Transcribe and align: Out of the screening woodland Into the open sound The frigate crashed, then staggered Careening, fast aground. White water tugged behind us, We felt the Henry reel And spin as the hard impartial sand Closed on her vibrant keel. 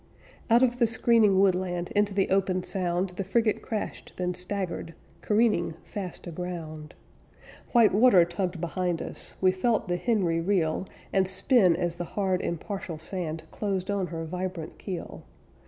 Out 0.49 0.63
of 0.63 0.79
the 0.79 0.87
screening 0.87 1.39
woodland 1.39 1.91
Into 1.91 2.15
the 2.15 2.31
open 2.31 2.63
sound 2.63 3.09
The 3.09 3.23
frigate 3.23 3.61
crashed, 3.61 4.13
then 4.17 4.33
staggered 4.33 4.95
Careening, 5.21 5.75
fast 5.83 6.25
aground. 6.25 6.95
White 7.71 7.93
water 7.93 8.25
tugged 8.25 8.59
behind 8.59 8.99
us, 8.99 9.35
We 9.41 9.51
felt 9.51 9.87
the 9.87 9.97
Henry 9.97 10.41
reel 10.41 10.87
And 11.13 11.27
spin 11.27 11.75
as 11.75 11.97
the 11.97 12.05
hard 12.17 12.41
impartial 12.41 12.97
sand 12.97 13.43
Closed 13.51 13.91
on 13.91 14.07
her 14.07 14.25
vibrant 14.25 14.79
keel. 14.79 15.23